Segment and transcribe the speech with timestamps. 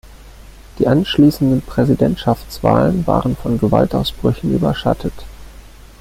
[0.79, 5.13] Die anschließenden Präsidentschaftswahlen waren von Gewaltausbrüchen überschattet.